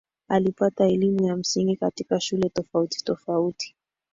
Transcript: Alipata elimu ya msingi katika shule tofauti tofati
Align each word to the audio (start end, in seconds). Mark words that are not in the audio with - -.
Alipata 0.27 0.87
elimu 0.87 1.25
ya 1.27 1.35
msingi 1.37 1.75
katika 1.75 2.19
shule 2.19 2.49
tofauti 2.49 3.03
tofati 3.03 3.75